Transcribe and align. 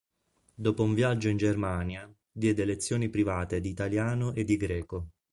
Dopo 0.55 0.81
un 0.81 0.95
viaggio 0.95 1.27
in 1.29 1.37
Germania, 1.37 2.11
diede 2.31 2.65
lezioni 2.65 3.07
private 3.09 3.59
di 3.61 3.69
italiano 3.69 4.33
e 4.33 4.43
di 4.43 4.57
greco. 4.57 5.09